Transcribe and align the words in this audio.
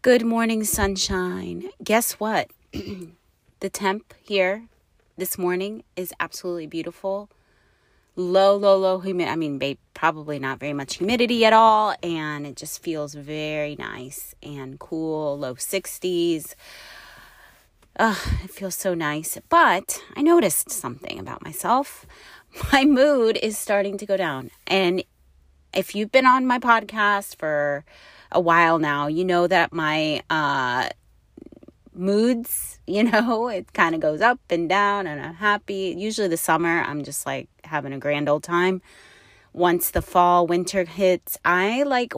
Good 0.00 0.24
morning, 0.24 0.62
sunshine. 0.62 1.70
Guess 1.82 2.12
what? 2.20 2.52
the 2.72 3.68
temp 3.68 4.14
here 4.22 4.68
this 5.16 5.36
morning 5.36 5.82
is 5.96 6.14
absolutely 6.20 6.68
beautiful. 6.68 7.28
Low, 8.14 8.54
low, 8.54 8.78
low 8.78 9.00
humidity. 9.00 9.32
I 9.32 9.34
mean, 9.34 9.58
babe, 9.58 9.78
probably 9.94 10.38
not 10.38 10.60
very 10.60 10.72
much 10.72 10.98
humidity 10.98 11.44
at 11.44 11.52
all. 11.52 11.96
And 12.00 12.46
it 12.46 12.54
just 12.54 12.80
feels 12.80 13.14
very 13.14 13.74
nice 13.74 14.36
and 14.40 14.78
cool, 14.78 15.36
low 15.36 15.56
60s. 15.56 16.54
Ugh, 17.98 18.28
it 18.44 18.50
feels 18.52 18.76
so 18.76 18.94
nice. 18.94 19.36
But 19.48 20.00
I 20.14 20.22
noticed 20.22 20.70
something 20.70 21.18
about 21.18 21.42
myself. 21.42 22.06
My 22.72 22.84
mood 22.84 23.36
is 23.42 23.58
starting 23.58 23.98
to 23.98 24.06
go 24.06 24.16
down. 24.16 24.52
And 24.64 25.02
if 25.74 25.96
you've 25.96 26.12
been 26.12 26.24
on 26.24 26.46
my 26.46 26.60
podcast 26.60 27.34
for 27.34 27.84
a 28.32 28.40
while 28.40 28.78
now. 28.78 29.06
You 29.06 29.24
know 29.24 29.46
that 29.46 29.72
my 29.72 30.22
uh, 30.30 30.88
moods, 31.94 32.78
you 32.86 33.04
know, 33.04 33.48
it 33.48 33.72
kind 33.72 33.94
of 33.94 34.00
goes 34.00 34.20
up 34.20 34.40
and 34.50 34.68
down, 34.68 35.06
and 35.06 35.20
I'm 35.20 35.34
happy. 35.34 35.94
Usually 35.96 36.28
the 36.28 36.36
summer, 36.36 36.82
I'm 36.82 37.04
just 37.04 37.26
like 37.26 37.48
having 37.64 37.92
a 37.92 37.98
grand 37.98 38.28
old 38.28 38.42
time. 38.42 38.80
Once 39.54 39.90
the 39.90 40.02
fall, 40.02 40.46
winter 40.46 40.84
hits, 40.84 41.36
I 41.44 41.82
like, 41.82 42.12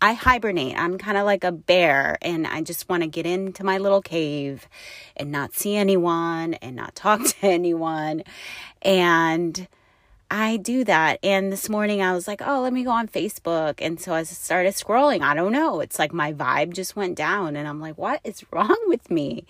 I 0.00 0.14
hibernate. 0.14 0.76
I'm 0.76 0.98
kind 0.98 1.16
of 1.16 1.24
like 1.24 1.44
a 1.44 1.52
bear, 1.52 2.18
and 2.22 2.46
I 2.46 2.62
just 2.62 2.88
want 2.88 3.02
to 3.02 3.08
get 3.08 3.26
into 3.26 3.62
my 3.62 3.78
little 3.78 4.02
cave 4.02 4.68
and 5.16 5.30
not 5.30 5.54
see 5.54 5.76
anyone 5.76 6.54
and 6.54 6.74
not 6.74 6.94
talk 6.96 7.24
to 7.24 7.46
anyone. 7.46 8.24
And 8.80 9.68
I 10.32 10.56
do 10.56 10.82
that. 10.84 11.18
And 11.22 11.52
this 11.52 11.68
morning 11.68 12.00
I 12.00 12.14
was 12.14 12.26
like, 12.26 12.40
oh, 12.42 12.62
let 12.62 12.72
me 12.72 12.84
go 12.84 12.90
on 12.90 13.06
Facebook. 13.06 13.74
And 13.82 14.00
so 14.00 14.14
I 14.14 14.22
started 14.22 14.72
scrolling. 14.72 15.20
I 15.20 15.34
don't 15.34 15.52
know. 15.52 15.80
It's 15.80 15.98
like 15.98 16.14
my 16.14 16.32
vibe 16.32 16.72
just 16.72 16.96
went 16.96 17.18
down. 17.18 17.54
And 17.54 17.68
I'm 17.68 17.82
like, 17.82 17.98
what 17.98 18.22
is 18.24 18.42
wrong 18.50 18.78
with 18.86 19.10
me? 19.10 19.44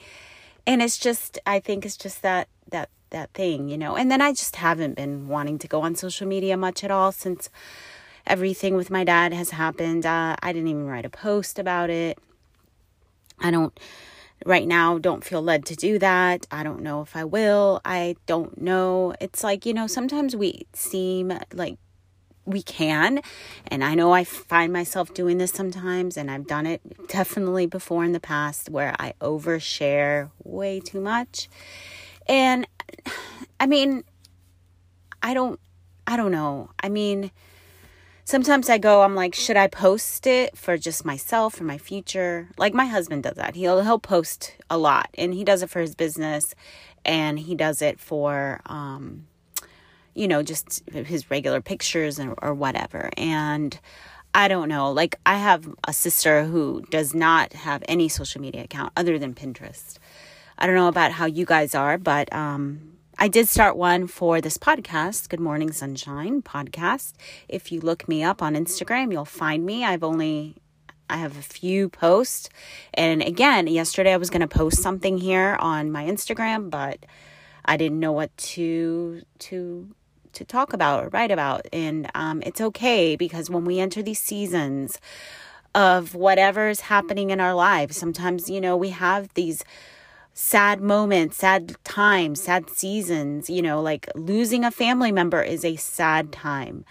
And 0.67 0.83
it's 0.83 0.99
just, 0.99 1.39
I 1.47 1.61
think 1.61 1.87
it's 1.87 1.97
just 1.97 2.23
that, 2.23 2.49
that, 2.71 2.89
that 3.11 3.31
thing, 3.31 3.69
you 3.69 3.79
know. 3.79 3.95
And 3.95 4.11
then 4.11 4.21
I 4.21 4.33
just 4.33 4.57
haven't 4.57 4.97
been 4.97 5.29
wanting 5.29 5.57
to 5.61 5.69
go 5.69 5.83
on 5.83 5.95
social 5.95 6.27
media 6.27 6.57
much 6.57 6.83
at 6.83 6.91
all 6.91 7.13
since 7.13 7.49
everything 8.27 8.75
with 8.75 8.91
my 8.91 9.05
dad 9.05 9.33
has 9.33 9.51
happened. 9.51 10.05
Uh, 10.05 10.35
I 10.43 10.53
didn't 10.53 10.67
even 10.67 10.89
write 10.89 11.05
a 11.05 11.11
post 11.11 11.61
about 11.61 11.91
it. 11.91 12.19
I 13.39 13.53
don't 13.53 13.79
right 14.47 14.67
now 14.67 14.99
don't 14.99 15.25
feel 15.25 15.43
led 15.43 15.65
to 15.67 15.77
do 15.77 15.99
that. 15.99 16.47
I 16.51 16.63
don't 16.63 16.83
know 16.83 17.03
if 17.03 17.17
I 17.17 17.25
will. 17.25 17.81
I 17.85 18.17
don't 18.27 18.61
know. 18.61 19.15
It's 19.21 19.45
like, 19.45 19.67
you 19.67 19.75
know, 19.75 19.87
sometimes 19.87 20.35
we 20.35 20.67
seem 20.73 21.39
like 21.53 21.79
we 22.45 22.63
can. 22.63 23.21
And 23.69 23.85
I 23.85 23.95
know 23.95 24.13
I 24.13 24.25
find 24.25 24.73
myself 24.73 25.15
doing 25.15 25.39
this 25.39 25.53
sometimes, 25.53 26.17
and 26.17 26.31
I've 26.31 26.47
done 26.47 26.67
it 26.67 26.81
definitely 27.09 27.67
before 27.67 28.05
in 28.05 28.13
the 28.13 28.21
past 28.21 28.69
where 28.69 28.95
I 28.99 29.15
overshare 29.21 30.31
way 30.43 30.81
too 30.81 31.01
much. 31.01 31.49
And 32.29 32.67
I 33.61 33.67
mean, 33.67 34.05
I 35.23 35.35
don't, 35.35 35.61
I 36.07 36.17
don't 36.17 36.33
know. 36.33 36.71
I 36.83 36.89
mean, 36.89 37.31
sometimes 38.33 38.71
I 38.71 38.79
go, 38.79 39.03
I'm 39.03 39.15
like, 39.15 39.35
should 39.35 39.59
I 39.59 39.67
post 39.67 40.27
it 40.27 40.57
for 40.57 40.79
just 40.79 41.05
myself 41.05 41.55
for 41.55 41.65
my 41.65 41.77
future? 41.77 42.49
Like 42.57 42.73
my 42.73 42.87
husband 42.87 43.25
does 43.25 43.35
that. 43.35 43.55
He'll 43.55 43.83
he'll 43.83 43.99
post 43.99 44.57
a 44.71 44.79
lot 44.79 45.11
and 45.19 45.35
he 45.35 45.45
does 45.45 45.63
it 45.63 45.69
for 45.69 45.81
his 45.81 45.95
business 45.95 46.55
and 47.05 47.39
he 47.39 47.55
does 47.55 47.83
it 47.83 48.01
for 48.01 48.63
um 48.65 49.27
you 50.15 50.29
know, 50.29 50.43
just 50.43 50.83
his 50.91 51.31
regular 51.31 51.61
pictures 51.61 52.19
and, 52.19 52.35
or 52.43 52.53
whatever. 52.55 53.11
And 53.19 53.79
I 54.35 54.49
don't 54.49 54.69
know. 54.71 54.93
Like 54.93 55.17
I 55.27 55.37
have 55.37 55.69
a 55.87 55.93
sister 55.93 56.45
who 56.45 56.83
does 56.91 57.15
not 57.15 57.53
have 57.53 57.83
any 57.87 58.09
social 58.09 58.41
media 58.41 58.65
account 58.65 58.95
other 58.97 59.19
than 59.19 59.35
Pinterest. 59.35 59.99
I 60.57 60.67
don't 60.67 60.77
know 60.77 60.89
about 60.89 61.13
how 61.13 61.27
you 61.27 61.45
guys 61.45 61.75
are, 61.75 61.99
but 61.99 62.33
um 62.33 62.92
I 63.23 63.29
did 63.29 63.49
start 63.49 63.77
one 63.77 64.09
for 64.09 64.41
this 64.41 64.59
podcast, 64.59 65.29
Good 65.29 65.39
Morning 65.39 65.71
Sunshine 65.71 66.43
podcast. 66.43 67.13
If 67.49 67.71
you 67.71 67.79
look 67.79 68.09
me 68.09 68.25
up 68.25 68.43
on 68.43 68.57
Instagram, 68.57 69.13
you'll 69.13 69.25
find 69.25 69.65
me. 69.65 69.85
I've 69.85 70.03
only 70.03 70.57
I 71.09 71.19
have 71.19 71.39
a 71.39 71.43
few 71.43 71.89
posts. 71.89 72.49
And 72.93 73.23
again, 73.23 73.69
yesterday 73.69 74.13
I 74.13 74.17
was 74.17 74.29
going 74.29 74.41
to 74.41 74.49
post 74.49 74.83
something 74.83 75.19
here 75.19 75.57
on 75.61 75.93
my 75.93 76.03
Instagram, 76.05 76.69
but 76.69 77.07
I 77.65 77.77
didn't 77.77 78.01
know 78.01 78.11
what 78.11 78.37
to 78.39 79.23
to 79.39 79.95
to 80.33 80.45
talk 80.45 80.73
about 80.73 81.05
or 81.05 81.09
write 81.11 81.31
about. 81.31 81.69
And 81.73 82.11
um, 82.17 82.43
it's 82.45 82.61
okay 82.61 83.15
because 83.15 83.49
when 83.49 83.65
we 83.65 83.79
enter 83.79 84.03
these 84.03 84.19
seasons 84.19 84.99
of 85.77 86.17
whatever's 86.17 86.81
happening 86.81 87.31
in 87.31 87.39
our 87.39 87.55
lives, 87.55 87.97
sometimes 87.97 88.51
you 88.51 88.61
know 88.61 88.77
we 88.77 88.89
have 88.89 89.33
these 89.35 89.63
sad 90.35 90.81
moments, 90.81 91.39
sad 91.39 91.77
times, 91.85 92.43
sad 92.43 92.71
seasons, 92.71 93.51
you 93.51 93.63
know, 93.63 93.81
like 93.81 94.09
losing 94.15 94.65
a 94.65 94.71
family 94.71 95.13
member 95.13 95.43
is 95.43 95.65
a 95.65 95.77
sad 95.77 96.33
time. 96.33 96.85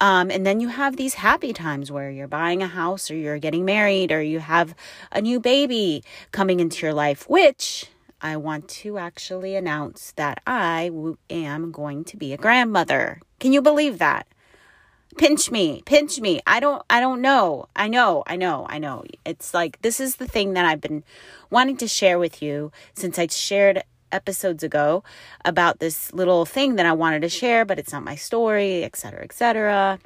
Um, 0.00 0.30
and 0.30 0.46
then 0.46 0.60
you 0.60 0.68
have 0.68 0.96
these 0.96 1.14
happy 1.14 1.52
times 1.52 1.90
where 1.90 2.10
you're 2.10 2.28
buying 2.28 2.62
a 2.62 2.68
house 2.68 3.10
or 3.10 3.16
you're 3.16 3.38
getting 3.38 3.64
married 3.64 4.12
or 4.12 4.22
you 4.22 4.38
have 4.38 4.74
a 5.10 5.20
new 5.20 5.40
baby 5.40 6.04
coming 6.30 6.60
into 6.60 6.86
your 6.86 6.94
life, 6.94 7.28
which 7.28 7.86
I 8.20 8.36
want 8.36 8.68
to 8.68 8.98
actually 8.98 9.56
announce 9.56 10.12
that 10.12 10.40
I 10.46 10.90
am 11.30 11.72
going 11.72 12.04
to 12.04 12.16
be 12.16 12.32
a 12.32 12.36
grandmother. 12.36 13.20
Can 13.40 13.52
you 13.52 13.60
believe 13.60 13.98
that? 13.98 14.26
Pinch 15.18 15.50
me 15.50 15.82
pinch 15.84 16.20
me. 16.20 16.40
I 16.46 16.60
don't 16.60 16.82
i 16.88 17.00
don't 17.00 17.20
know. 17.20 17.66
I 17.76 17.88
know 17.88 18.22
i 18.26 18.36
know 18.36 18.66
i 18.68 18.78
know. 18.78 19.04
It's 19.24 19.52
like 19.52 19.80
this 19.82 20.00
is 20.00 20.16
the 20.16 20.26
thing 20.26 20.54
that 20.54 20.64
i've 20.64 20.80
been 20.80 21.04
wanting 21.50 21.76
to 21.78 21.88
share 21.88 22.18
with 22.18 22.42
you 22.42 22.72
since 22.94 23.18
i 23.18 23.26
shared 23.26 23.82
episodes 24.12 24.62
ago 24.62 25.02
about 25.44 25.80
this 25.80 26.12
little 26.12 26.44
thing 26.44 26.76
that 26.76 26.86
i 26.86 26.92
wanted 26.92 27.22
to 27.22 27.28
share 27.28 27.64
but 27.64 27.78
it's 27.78 27.92
not 27.92 28.02
my 28.02 28.14
story 28.14 28.84
etc 28.84 29.22
etc 29.22 29.98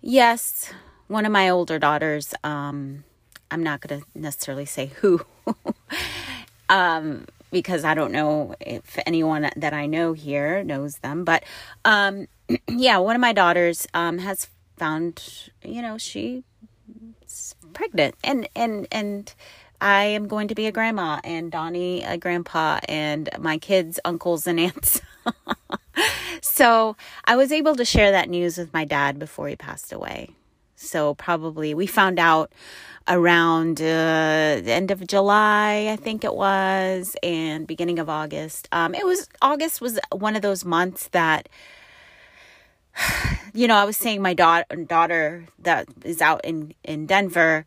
yes 0.00 0.72
one 1.08 1.26
of 1.26 1.32
my 1.32 1.48
older 1.48 1.78
daughters 1.78 2.34
um 2.42 3.04
i'm 3.50 3.62
not 3.62 3.80
going 3.80 4.00
to 4.00 4.06
necessarily 4.14 4.64
say 4.64 4.86
who 5.00 5.20
um 6.68 7.26
because 7.52 7.84
I 7.84 7.94
don't 7.94 8.10
know 8.10 8.56
if 8.60 8.98
anyone 9.06 9.48
that 9.54 9.72
I 9.72 9.86
know 9.86 10.14
here 10.14 10.64
knows 10.64 10.98
them. 10.98 11.24
But 11.24 11.44
um, 11.84 12.26
yeah, 12.68 12.98
one 12.98 13.14
of 13.14 13.20
my 13.20 13.32
daughters 13.32 13.86
um, 13.94 14.18
has 14.18 14.48
found, 14.76 15.50
you 15.62 15.82
know, 15.82 15.98
she's 15.98 16.42
pregnant, 17.72 18.16
and 18.24 18.48
and 18.56 18.88
and 18.90 19.32
I 19.80 20.04
am 20.04 20.26
going 20.26 20.48
to 20.48 20.54
be 20.54 20.66
a 20.66 20.72
grandma, 20.72 21.20
and 21.22 21.52
Donnie 21.52 22.02
a 22.02 22.16
grandpa, 22.16 22.80
and 22.88 23.28
my 23.38 23.58
kids 23.58 24.00
uncles 24.04 24.46
and 24.46 24.58
aunts. 24.58 25.00
so 26.40 26.96
I 27.24 27.36
was 27.36 27.52
able 27.52 27.76
to 27.76 27.84
share 27.84 28.10
that 28.10 28.28
news 28.28 28.58
with 28.58 28.72
my 28.72 28.84
dad 28.84 29.18
before 29.18 29.48
he 29.48 29.56
passed 29.56 29.92
away. 29.92 30.30
So 30.82 31.14
probably 31.14 31.74
we 31.74 31.86
found 31.86 32.18
out 32.18 32.52
around 33.08 33.80
uh, 33.80 34.60
the 34.62 34.72
end 34.72 34.90
of 34.90 35.06
July, 35.06 35.88
I 35.90 35.96
think 35.96 36.24
it 36.24 36.34
was, 36.34 37.16
and 37.22 37.66
beginning 37.66 37.98
of 37.98 38.08
August. 38.08 38.68
Um, 38.72 38.94
it 38.94 39.06
was 39.06 39.28
August 39.40 39.80
was 39.80 39.98
one 40.10 40.36
of 40.36 40.42
those 40.42 40.64
months 40.64 41.08
that, 41.08 41.48
you 43.54 43.66
know, 43.66 43.76
I 43.76 43.84
was 43.84 43.96
saying 43.96 44.22
my 44.22 44.34
daughter 44.34 44.64
daughter 44.76 45.46
that 45.60 45.86
is 46.04 46.20
out 46.20 46.44
in 46.44 46.74
in 46.84 47.06
Denver. 47.06 47.66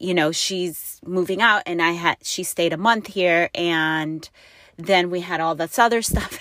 You 0.00 0.14
know, 0.14 0.32
she's 0.32 1.00
moving 1.04 1.42
out, 1.42 1.62
and 1.66 1.82
I 1.82 1.92
had 1.92 2.18
she 2.22 2.42
stayed 2.42 2.72
a 2.72 2.78
month 2.78 3.08
here, 3.08 3.50
and 3.54 4.28
then 4.76 5.10
we 5.10 5.20
had 5.20 5.40
all 5.40 5.54
this 5.54 5.78
other 5.78 6.02
stuff. 6.12 6.38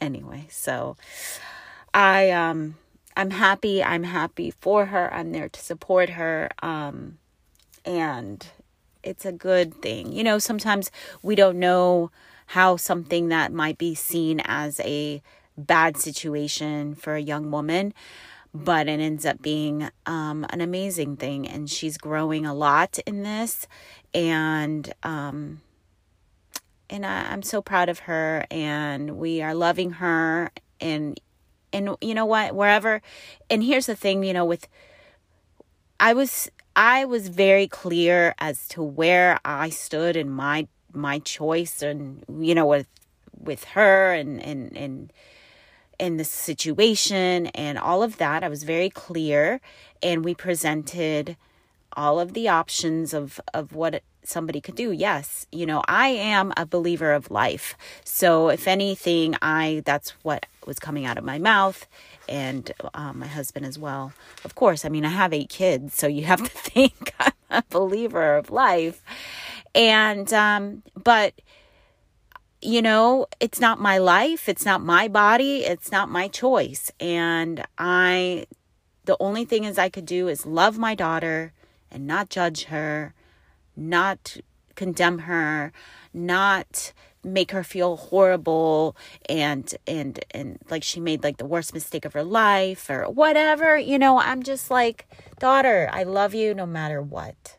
Anyway, 0.00 0.46
so 0.50 0.96
I 1.92 2.30
um 2.30 2.76
I'm 3.16 3.30
happy. 3.30 3.82
I'm 3.82 4.04
happy 4.04 4.50
for 4.50 4.86
her. 4.86 5.12
I'm 5.12 5.32
there 5.32 5.48
to 5.48 5.60
support 5.60 6.10
her. 6.10 6.50
Um, 6.62 7.18
and 7.84 8.46
it's 9.02 9.24
a 9.24 9.32
good 9.32 9.80
thing. 9.82 10.12
You 10.12 10.24
know, 10.24 10.38
sometimes 10.38 10.90
we 11.22 11.34
don't 11.34 11.58
know 11.58 12.10
how 12.46 12.76
something 12.76 13.28
that 13.28 13.52
might 13.52 13.78
be 13.78 13.94
seen 13.94 14.40
as 14.44 14.80
a 14.80 15.22
bad 15.56 15.96
situation 15.96 16.94
for 16.94 17.14
a 17.14 17.20
young 17.20 17.50
woman 17.50 17.94
but 18.54 18.86
it 18.86 19.00
ends 19.00 19.26
up 19.26 19.42
being 19.42 19.90
um, 20.06 20.46
an 20.50 20.60
amazing 20.60 21.16
thing. 21.16 21.46
And 21.46 21.68
she's 21.68 21.98
growing 21.98 22.46
a 22.46 22.54
lot 22.54 23.00
in 23.04 23.24
this. 23.24 23.66
And, 24.14 24.94
um, 25.02 25.60
and 26.88 27.04
I, 27.04 27.32
I'm 27.32 27.42
so 27.42 27.60
proud 27.60 27.88
of 27.88 28.00
her 28.00 28.46
and 28.52 29.18
we 29.18 29.42
are 29.42 29.54
loving 29.54 29.92
her 29.92 30.52
and 30.80 31.18
and 31.74 31.96
you 32.00 32.14
know 32.14 32.24
what 32.24 32.54
wherever 32.54 33.02
and 33.50 33.62
here's 33.62 33.86
the 33.86 33.96
thing 33.96 34.24
you 34.24 34.32
know 34.32 34.44
with 34.44 34.68
I 36.00 36.12
was 36.14 36.50
I 36.76 37.04
was 37.04 37.28
very 37.28 37.68
clear 37.68 38.34
as 38.38 38.68
to 38.68 38.82
where 38.82 39.38
I 39.44 39.70
stood 39.70 40.16
and 40.16 40.30
my 40.34 40.68
my 40.92 41.18
choice 41.18 41.82
and 41.82 42.24
you 42.38 42.54
know 42.54 42.66
with 42.66 42.88
with 43.38 43.64
her 43.64 44.12
and 44.12 44.42
and 44.42 44.76
and 44.76 45.12
in 45.98 46.16
the 46.16 46.24
situation 46.24 47.46
and 47.48 47.78
all 47.78 48.02
of 48.02 48.16
that. 48.18 48.42
I 48.42 48.48
was 48.48 48.64
very 48.64 48.90
clear 48.90 49.60
and 50.02 50.24
we 50.24 50.34
presented 50.34 51.36
all 51.96 52.18
of 52.18 52.32
the 52.32 52.48
options 52.48 53.14
of 53.14 53.40
of 53.52 53.72
what 53.74 54.02
somebody 54.26 54.60
could 54.60 54.76
do. 54.76 54.92
Yes, 54.92 55.46
you 55.52 55.66
know, 55.66 55.82
I 55.86 56.08
am 56.08 56.52
a 56.56 56.66
believer 56.66 57.12
of 57.12 57.30
life. 57.30 57.76
So 58.04 58.48
if 58.48 58.66
anything, 58.66 59.36
I 59.42 59.82
that's 59.84 60.10
what 60.22 60.46
was 60.66 60.78
coming 60.78 61.04
out 61.04 61.18
of 61.18 61.24
my 61.24 61.38
mouth 61.38 61.86
and 62.28 62.72
um, 62.94 63.18
my 63.18 63.26
husband 63.26 63.66
as 63.66 63.78
well. 63.78 64.12
Of 64.44 64.54
course, 64.54 64.84
I 64.84 64.88
mean, 64.88 65.04
I 65.04 65.10
have 65.10 65.32
eight 65.32 65.48
kids, 65.48 65.94
so 65.94 66.06
you 66.06 66.24
have 66.24 66.42
to 66.42 66.48
think 66.70 67.14
I'm 67.20 67.32
a 67.50 67.64
believer 67.70 68.36
of 68.36 68.50
life. 68.50 69.02
And, 69.74 70.32
um, 70.32 70.82
but, 71.02 71.34
you 72.62 72.80
know, 72.80 73.26
it's 73.40 73.60
not 73.60 73.80
my 73.80 73.98
life, 73.98 74.48
it's 74.48 74.64
not 74.64 74.82
my 74.82 75.08
body, 75.08 75.64
it's 75.64 75.90
not 75.90 76.08
my 76.08 76.28
choice. 76.28 76.90
And 77.00 77.64
I, 77.76 78.46
the 79.04 79.16
only 79.20 79.44
thing 79.44 79.64
is 79.64 79.78
I 79.78 79.88
could 79.88 80.06
do 80.06 80.28
is 80.28 80.46
love 80.46 80.78
my 80.78 80.94
daughter 80.94 81.52
and 81.90 82.06
not 82.06 82.30
judge 82.30 82.64
her, 82.64 83.14
not 83.76 84.36
condemn 84.74 85.20
her, 85.20 85.72
not 86.12 86.92
make 87.24 87.52
her 87.52 87.64
feel 87.64 87.96
horrible 87.96 88.96
and 89.28 89.74
and 89.86 90.22
and 90.32 90.58
like 90.70 90.82
she 90.82 91.00
made 91.00 91.22
like 91.22 91.38
the 91.38 91.46
worst 91.46 91.72
mistake 91.72 92.04
of 92.04 92.12
her 92.12 92.22
life 92.22 92.90
or 92.90 93.04
whatever 93.04 93.78
you 93.78 93.98
know? 93.98 94.20
I'm 94.20 94.42
just 94.42 94.70
like 94.70 95.08
daughter 95.38 95.88
i 95.92 96.02
love 96.02 96.34
you 96.34 96.54
no 96.54 96.66
matter 96.66 97.00
what 97.00 97.56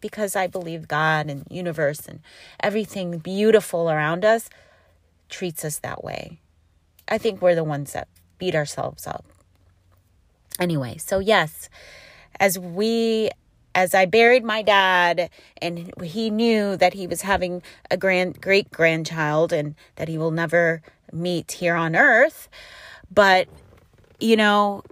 because 0.00 0.34
i 0.34 0.46
believe 0.46 0.88
god 0.88 1.28
and 1.28 1.46
universe 1.50 2.06
and 2.08 2.20
everything 2.60 3.18
beautiful 3.18 3.90
around 3.90 4.24
us 4.24 4.48
treats 5.28 5.64
us 5.64 5.78
that 5.78 6.04
way. 6.04 6.40
I 7.08 7.18
think 7.18 7.40
we're 7.40 7.54
the 7.54 7.64
ones 7.64 7.92
that 7.94 8.08
beat 8.38 8.54
ourselves 8.54 9.06
up. 9.06 9.24
Anyway 10.58 10.96
so 10.96 11.18
yes 11.18 11.68
as 12.40 12.58
we 12.58 13.30
as 13.74 13.94
I 13.94 14.06
buried 14.06 14.44
my 14.44 14.62
dad 14.62 15.30
and 15.60 15.92
he 16.02 16.30
knew 16.30 16.76
that 16.76 16.94
he 16.94 17.06
was 17.06 17.22
having 17.22 17.62
a 17.90 17.96
grand 17.96 18.40
great 18.40 18.70
grandchild 18.70 19.52
and 19.52 19.74
that 19.96 20.08
he 20.08 20.18
will 20.18 20.30
never 20.30 20.82
meet 21.12 21.52
here 21.52 21.74
on 21.74 21.96
earth. 21.96 22.48
But 23.10 23.48
you 24.20 24.36
know 24.36 24.82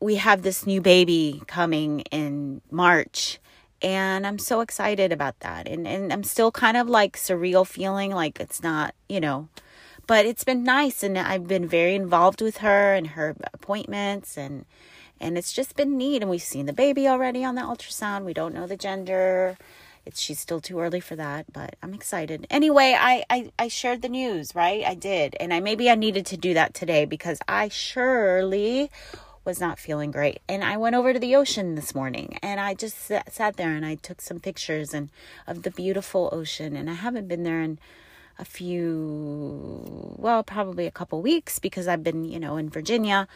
we 0.00 0.16
have 0.16 0.42
this 0.42 0.66
new 0.66 0.80
baby 0.80 1.42
coming 1.46 2.00
in 2.12 2.60
March 2.70 3.38
and 3.80 4.26
I'm 4.26 4.38
so 4.38 4.60
excited 4.60 5.12
about 5.12 5.38
that. 5.40 5.68
And 5.68 5.86
and 5.86 6.12
I'm 6.12 6.24
still 6.24 6.50
kind 6.50 6.76
of 6.76 6.88
like 6.88 7.16
surreal 7.16 7.66
feeling 7.66 8.12
like 8.12 8.40
it's 8.40 8.62
not 8.62 8.94
you 9.08 9.20
know 9.20 9.48
but 10.08 10.24
it's 10.24 10.42
been 10.42 10.64
nice 10.64 11.02
and 11.02 11.18
I've 11.18 11.46
been 11.46 11.68
very 11.68 11.94
involved 11.94 12.40
with 12.40 12.58
her 12.58 12.94
and 12.94 13.08
her 13.08 13.36
appointments 13.52 14.38
and 14.38 14.64
and 15.20 15.38
it's 15.38 15.52
just 15.52 15.76
been 15.76 15.96
neat 15.96 16.22
and 16.22 16.30
we've 16.30 16.42
seen 16.42 16.66
the 16.66 16.72
baby 16.72 17.08
already 17.08 17.44
on 17.44 17.54
the 17.54 17.62
ultrasound. 17.62 18.24
We 18.24 18.34
don't 18.34 18.54
know 18.54 18.66
the 18.66 18.76
gender. 18.76 19.56
It's 20.06 20.20
she's 20.20 20.40
still 20.40 20.60
too 20.60 20.80
early 20.80 21.00
for 21.00 21.16
that 21.16 21.52
but 21.52 21.76
i'm 21.82 21.94
excited. 21.94 22.46
Anyway 22.50 22.96
I, 22.98 23.24
I 23.28 23.52
i 23.58 23.68
shared 23.68 24.02
the 24.02 24.08
news 24.08 24.54
right? 24.54 24.84
I 24.84 24.94
did. 24.94 25.36
And 25.40 25.52
i 25.52 25.60
maybe 25.60 25.90
i 25.90 25.94
needed 25.94 26.26
to 26.26 26.36
do 26.36 26.54
that 26.54 26.74
today 26.74 27.04
because 27.04 27.40
i 27.48 27.68
surely 27.68 28.90
was 29.44 29.60
not 29.60 29.78
feeling 29.78 30.10
great. 30.10 30.40
And 30.48 30.64
i 30.64 30.76
went 30.76 30.96
over 30.96 31.12
to 31.12 31.18
the 31.18 31.36
ocean 31.36 31.74
this 31.74 31.94
morning 31.94 32.38
and 32.42 32.60
i 32.60 32.74
just 32.74 32.98
sat, 32.98 33.32
sat 33.32 33.56
there 33.56 33.74
and 33.74 33.84
i 33.84 33.96
took 33.96 34.20
some 34.20 34.40
pictures 34.40 34.94
and 34.94 35.10
of 35.46 35.62
the 35.62 35.70
beautiful 35.70 36.30
ocean. 36.32 36.76
And 36.76 36.88
i 36.88 36.94
haven't 36.94 37.28
been 37.28 37.42
there 37.42 37.60
in 37.60 37.78
a 38.38 38.44
few 38.44 40.14
well 40.16 40.42
probably 40.42 40.86
a 40.86 40.90
couple 40.90 41.20
weeks 41.20 41.58
because 41.58 41.88
i've 41.88 42.04
been 42.04 42.24
you 42.24 42.38
know 42.38 42.56
in 42.56 42.68
virginia 42.70 43.26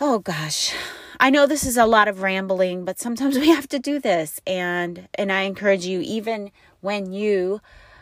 oh 0.00 0.18
gosh. 0.18 0.74
I 1.20 1.30
know 1.30 1.46
this 1.46 1.64
is 1.64 1.76
a 1.76 1.86
lot 1.86 2.08
of 2.08 2.22
rambling 2.22 2.84
but 2.84 2.98
sometimes 2.98 3.38
we 3.38 3.48
have 3.48 3.68
to 3.68 3.78
do 3.78 3.98
this. 3.98 4.40
And 4.46 5.08
and 5.14 5.32
i 5.32 5.42
encourage 5.42 5.84
you 5.84 6.00
even 6.00 6.50
when 6.80 7.12
you 7.12 7.60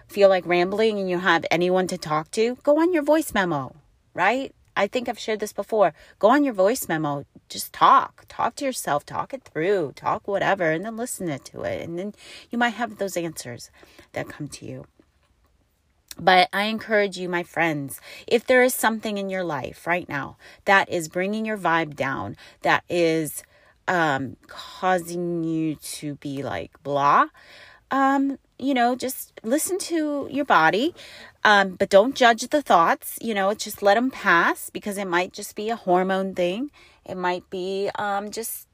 feel 0.08 0.28
like 0.28 0.46
rambling 0.46 0.98
and 0.98 1.08
you 1.08 1.18
have 1.18 1.44
anyone 1.50 1.86
to 1.86 1.98
talk 1.98 2.30
to 2.32 2.56
go 2.62 2.80
on 2.80 2.92
your 2.92 3.02
voice 3.02 3.32
memo 3.32 3.74
right? 4.14 4.54
I 4.76 4.86
think 4.86 5.08
i've 5.08 5.18
shared 5.18 5.40
this 5.40 5.52
before. 5.52 5.92
Go 6.18 6.30
on 6.30 6.44
your 6.44 6.54
voice 6.54 6.88
memo. 6.88 7.24
Just 7.48 7.72
talk. 7.72 8.24
Talk 8.28 8.54
to 8.56 8.64
yourself. 8.64 9.04
Talk 9.04 9.34
it 9.34 9.42
through. 9.42 9.92
Talk 9.96 10.26
whatever 10.26 10.70
and 10.70 10.84
then 10.84 10.96
listen 10.96 11.26
to 11.26 11.62
it. 11.62 11.82
And 11.82 11.98
then 11.98 12.14
you 12.50 12.58
might 12.58 12.70
have 12.70 12.98
those 12.98 13.16
answers 13.16 13.70
that 14.12 14.28
come 14.28 14.48
to 14.48 14.64
you 14.64 14.86
but 16.18 16.48
I 16.52 16.64
encourage 16.64 17.16
you, 17.16 17.28
my 17.28 17.42
friends, 17.42 18.00
if 18.26 18.46
there 18.46 18.62
is 18.62 18.74
something 18.74 19.18
in 19.18 19.30
your 19.30 19.44
life 19.44 19.86
right 19.86 20.08
now 20.08 20.36
that 20.64 20.88
is 20.88 21.08
bringing 21.08 21.44
your 21.44 21.58
vibe 21.58 21.96
down, 21.96 22.36
that 22.62 22.84
is 22.88 23.42
um, 23.88 24.36
causing 24.46 25.44
you 25.44 25.76
to 25.76 26.16
be 26.16 26.42
like 26.42 26.80
blah, 26.82 27.26
um, 27.90 28.38
you 28.58 28.74
know, 28.74 28.94
just 28.94 29.32
listen 29.42 29.78
to 29.78 30.28
your 30.30 30.44
body, 30.44 30.94
um, 31.44 31.70
but 31.70 31.88
don't 31.88 32.14
judge 32.14 32.46
the 32.48 32.62
thoughts. 32.62 33.18
You 33.20 33.34
know, 33.34 33.54
just 33.54 33.82
let 33.82 33.94
them 33.94 34.10
pass 34.10 34.70
because 34.70 34.98
it 34.98 35.08
might 35.08 35.32
just 35.32 35.56
be 35.56 35.70
a 35.70 35.76
hormone 35.76 36.34
thing. 36.34 36.70
It 37.04 37.16
might 37.16 37.48
be 37.50 37.90
um, 37.98 38.30
just 38.30 38.68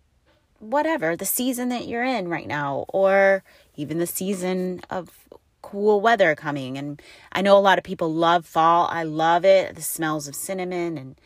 whatever 0.58 1.16
the 1.16 1.24
season 1.24 1.68
that 1.68 1.86
you're 1.86 2.04
in 2.04 2.28
right 2.28 2.48
now, 2.48 2.84
or 2.88 3.42
even 3.76 3.98
the 3.98 4.06
season 4.06 4.80
of 4.90 5.25
cool 5.66 6.00
weather 6.00 6.36
coming. 6.36 6.78
And 6.78 7.02
I 7.32 7.42
know 7.42 7.58
a 7.58 7.66
lot 7.68 7.78
of 7.78 7.82
people 7.82 8.12
love 8.12 8.46
fall. 8.46 8.88
I 8.90 9.02
love 9.02 9.44
it. 9.44 9.74
The 9.74 9.82
smells 9.82 10.28
of 10.28 10.36
cinnamon 10.36 10.96
and 10.96 11.20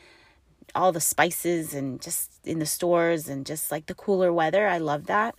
all 0.75 0.93
the 0.93 1.01
spices 1.01 1.75
and 1.75 2.01
just 2.01 2.31
in 2.45 2.59
the 2.59 2.67
stores 2.67 3.29
and 3.29 3.45
just 3.45 3.71
like 3.71 3.85
the 3.85 3.95
cooler 3.95 4.33
weather. 4.33 4.67
I 4.67 4.79
love 4.79 5.07
that. 5.07 5.35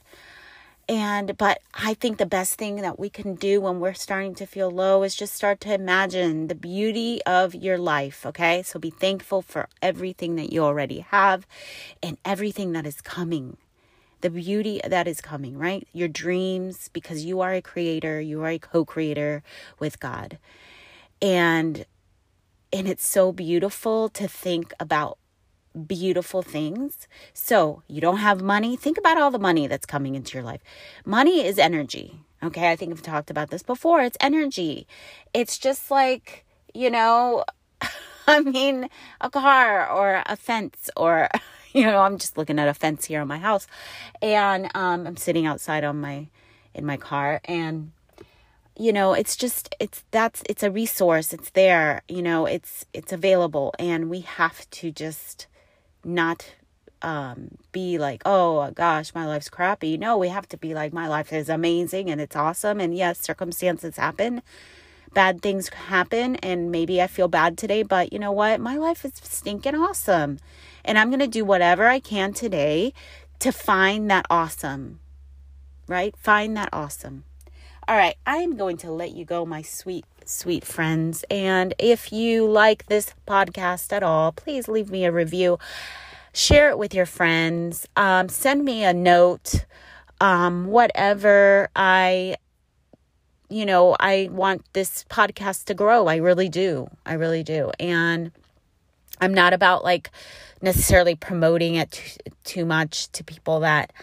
And, 0.88 1.36
but 1.38 1.62
I 1.74 1.96
think 1.96 2.18
the 2.18 2.26
best 2.28 2.60
thing 2.60 2.76
that 2.78 3.00
we 3.00 3.10
can 3.10 3.34
do 3.34 3.62
when 3.62 3.80
we're 3.80 3.94
starting 3.94 4.36
to 4.36 4.46
feel 4.46 4.70
low 4.70 5.02
is 5.02 5.16
just 5.16 5.34
start 5.34 5.62
to 5.62 5.74
imagine 5.74 6.48
the 6.48 6.56
beauty 6.56 7.22
of 7.26 7.56
your 7.56 7.80
life. 7.80 8.24
Okay. 8.26 8.62
So 8.62 8.78
be 8.78 8.92
thankful 8.92 9.42
for 9.42 9.68
everything 9.82 10.36
that 10.36 10.54
you 10.54 10.64
already 10.64 11.00
have 11.00 11.48
and 12.04 12.20
everything 12.24 12.74
that 12.74 12.86
is 12.86 13.02
coming 13.02 13.58
the 14.22 14.30
beauty 14.30 14.82
that 14.88 15.08
is 15.08 15.22
coming, 15.22 15.58
right? 15.58 15.88
Your 15.94 16.08
dreams, 16.08 16.90
because 16.94 17.26
you 17.26 17.42
are 17.42 17.54
a 17.54 17.62
creator, 17.62 18.20
you 18.22 18.42
are 18.44 18.50
a 18.50 18.60
co 18.60 18.86
creator 18.86 19.44
with 19.80 20.00
God. 20.00 20.38
And 21.22 21.86
and 22.74 22.88
it's 22.88 23.06
so 23.06 23.32
beautiful 23.32 24.08
to 24.10 24.28
think 24.28 24.74
about 24.80 25.18
beautiful 25.88 26.42
things. 26.42 27.08
So, 27.34 27.84
you 27.88 28.02
don't 28.02 28.18
have 28.18 28.42
money, 28.42 28.76
think 28.76 28.98
about 28.98 29.18
all 29.18 29.32
the 29.32 29.40
money 29.40 29.68
that's 29.68 29.86
coming 29.86 30.16
into 30.16 30.38
your 30.38 30.44
life. 30.44 30.62
Money 31.06 31.46
is 31.46 31.58
energy. 31.60 32.20
Okay, 32.44 32.72
I 32.72 32.76
think 32.76 32.92
I've 32.92 33.02
talked 33.02 33.30
about 33.30 33.52
this 33.52 33.64
before. 33.64 34.02
It's 34.02 34.18
energy. 34.20 34.88
It's 35.34 35.58
just 35.58 35.92
like, 35.92 36.46
you 36.74 36.90
know, 36.90 37.46
I 38.28 38.40
mean, 38.42 38.90
a 39.20 39.30
car 39.30 39.90
or 39.90 40.24
a 40.26 40.36
fence 40.36 40.90
or 40.98 41.30
you 41.74 41.86
know, 41.86 42.00
I'm 42.00 42.18
just 42.18 42.38
looking 42.38 42.60
at 42.60 42.68
a 42.68 42.74
fence 42.74 43.06
here 43.06 43.22
on 43.22 43.28
my 43.28 43.38
house, 43.38 43.68
and 44.22 44.66
um, 44.76 45.08
I'm 45.08 45.18
sitting 45.18 45.46
outside 45.46 45.84
on 45.84 46.02
my 46.02 46.28
in 46.74 46.86
my 46.86 46.98
car, 46.98 47.42
and 47.46 47.92
you 48.78 48.94
know, 48.94 49.14
it's 49.14 49.36
just 49.36 49.76
it's 49.80 50.04
that's 50.12 50.44
it's 50.50 50.64
a 50.64 50.72
resource. 50.72 51.34
It's 51.34 51.50
there. 51.52 52.02
You 52.08 52.22
know, 52.22 52.46
it's 52.46 52.86
it's 52.94 53.14
available, 53.14 53.74
and 53.80 54.10
we 54.10 54.22
have 54.22 54.70
to 54.72 54.92
just 54.92 55.48
not 56.04 56.56
um, 57.02 57.58
be 57.72 57.98
like, 57.98 58.22
oh 58.26 58.72
gosh, 58.72 59.14
my 59.14 59.26
life's 59.26 59.50
crappy. 59.50 59.98
No, 59.98 60.18
we 60.18 60.30
have 60.30 60.48
to 60.50 60.58
be 60.58 60.74
like, 60.74 60.94
my 60.94 61.08
life 61.08 61.34
is 61.34 61.50
amazing 61.50 62.10
and 62.10 62.22
it's 62.22 62.36
awesome. 62.36 62.80
And 62.80 62.96
yes, 62.96 63.20
circumstances 63.20 63.98
happen, 63.98 64.42
bad 65.14 65.42
things 65.42 65.70
happen, 65.70 66.36
and 66.38 66.72
maybe 66.72 67.02
I 67.02 67.08
feel 67.08 67.28
bad 67.28 67.58
today, 67.58 67.84
but 67.84 68.14
you 68.14 68.20
know 68.20 68.32
what? 68.32 68.60
My 68.60 68.78
life 68.78 69.04
is 69.06 69.14
stinking 69.16 69.76
awesome. 69.76 70.40
And 70.84 70.98
I'm 70.98 71.10
going 71.10 71.20
to 71.20 71.28
do 71.28 71.46
whatever 71.46 71.88
I 71.88 72.00
can 72.00 72.34
today 72.34 72.94
to 73.40 73.52
find 73.52 74.10
that 74.10 74.26
awesome, 74.30 75.00
right? 75.88 76.16
Find 76.18 76.56
that 76.58 76.70
awesome. 76.74 77.24
All 77.88 77.98
right, 77.98 78.16
I 78.26 78.38
am 78.38 78.56
going 78.56 78.78
to 78.78 78.92
let 78.92 79.12
you 79.12 79.26
go, 79.26 79.46
my 79.46 79.62
sweet, 79.62 80.06
sweet 80.26 80.64
friends. 80.64 81.26
And 81.30 81.74
if 81.80 82.14
you 82.14 82.48
like 82.48 82.86
this 82.86 83.14
podcast 83.28 83.92
at 83.92 84.04
all, 84.04 84.32
please 84.32 84.68
leave 84.68 84.90
me 84.90 85.06
a 85.06 85.12
review. 85.12 85.58
share 86.34 86.70
it 86.70 86.78
with 86.78 86.94
your 86.94 87.06
friends. 87.06 87.88
Um, 87.96 88.30
send 88.30 88.64
me 88.64 88.84
a 88.84 88.94
note. 88.94 89.66
Um, 90.20 90.68
whatever 90.68 91.70
I 91.76 92.38
you 93.50 93.66
know, 93.66 93.98
I 94.00 94.30
want 94.32 94.64
this 94.72 95.04
podcast 95.10 95.66
to 95.66 95.74
grow. 95.74 96.08
I 96.08 96.16
really 96.16 96.48
do. 96.48 96.90
I 97.06 97.14
really 97.14 97.44
do. 97.44 97.70
And 97.82 98.32
I'm 99.22 99.34
not 99.34 99.54
about 99.54 99.84
like 99.84 100.10
necessarily 100.62 101.16
promoting 101.16 101.76
it 101.76 101.92
too, 101.92 102.20
too 102.44 102.66
much 102.66 103.12
to 103.14 103.24
people 103.24 103.62
that 103.62 103.94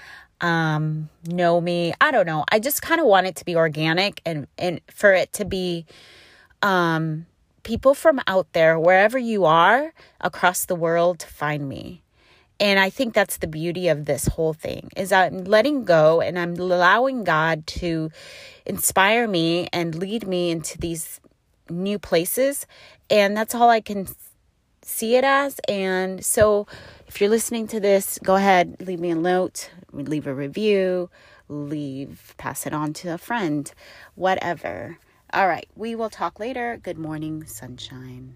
um 0.41 1.09
know 1.27 1.61
me. 1.61 1.93
I 2.01 2.13
don't 2.13 2.27
know. 2.27 2.45
I 2.51 2.61
just 2.61 2.81
kind 2.81 3.01
of 3.01 3.07
want 3.07 3.27
it 3.27 3.37
to 3.37 3.45
be 3.45 3.57
organic 3.57 4.21
and 4.25 4.47
and 4.57 4.81
for 4.89 5.13
it 5.13 5.33
to 5.35 5.45
be 5.45 5.85
um 6.63 7.27
people 7.65 7.93
from 7.93 8.21
out 8.27 8.53
there 8.53 8.79
wherever 8.79 9.19
you 9.19 9.45
are 9.45 9.93
across 10.21 10.65
the 10.65 10.77
world 10.77 11.19
to 11.19 11.27
find 11.27 11.69
me. 11.69 12.03
And 12.61 12.81
I 12.81 12.91
think 12.91 13.15
that's 13.15 13.37
the 13.37 13.47
beauty 13.47 13.89
of 13.89 14.05
this 14.07 14.27
whole 14.27 14.53
thing 14.53 14.91
is 14.97 15.13
I'm 15.13 15.45
letting 15.45 15.85
go 15.85 16.21
and 16.21 16.39
I'm 16.39 16.55
allowing 16.55 17.25
God 17.25 17.67
to 17.79 18.11
inspire 18.67 19.29
me 19.29 19.69
and 19.73 19.95
lead 19.95 20.27
me 20.27 20.51
into 20.51 20.79
these 20.79 21.21
new 21.71 21.99
places 21.99 22.67
and 23.11 23.37
that's 23.37 23.55
all 23.55 23.69
I 23.69 23.81
can 23.81 24.09
see 24.89 25.17
it 25.17 25.25
as. 25.25 25.61
And 25.69 26.25
so 26.25 26.67
if 27.07 27.21
you're 27.21 27.31
listening 27.31 27.67
to 27.69 27.81
this, 27.81 28.19
go 28.23 28.37
ahead, 28.37 28.77
leave 28.81 29.01
me 29.01 29.11
a 29.11 29.15
note, 29.15 29.71
leave 29.93 30.27
a 30.27 30.35
review, 30.35 31.11
leave 31.49 32.35
pass 32.39 32.67
it 32.67 32.73
on 32.73 32.93
to 32.95 33.15
a 33.15 33.19
friend, 33.19 33.71
whatever. 34.15 34.99
All 35.33 35.47
right, 35.47 35.69
we 35.77 35.95
will 35.95 36.11
talk 36.11 36.41
later. 36.41 36.79
Good 36.83 36.99
morning, 36.99 37.47
sunshine. 37.47 38.35